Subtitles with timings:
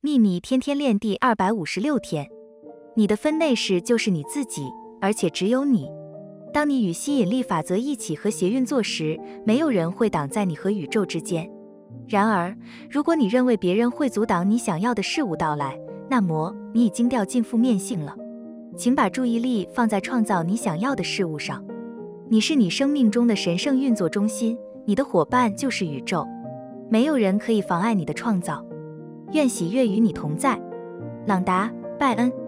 [0.00, 2.24] 秘密天天练第二百五十六天，
[2.94, 4.62] 你的分内事就是你自己，
[5.00, 5.90] 而且只有你。
[6.54, 11.50] 当你与吸引力法则一起和谐运作时，没有人会挡在你和宇宙之间。
[12.06, 12.56] 然而，
[12.88, 15.76] 如果你认为别人会阻挡你想要的事物到来，
[16.08, 18.14] 那么你已经掉进负面性了。
[18.76, 21.64] 请把注意力放在创造你想要的事物上。
[22.28, 24.56] 你是你生命中的神圣运作中心，
[24.86, 26.24] 你的伙伴就是宇宙，
[26.88, 28.64] 没有人可以妨碍你的创造。
[29.32, 30.60] 愿喜悦与你同在，
[31.26, 31.68] 朗达·
[31.98, 32.47] 拜恩。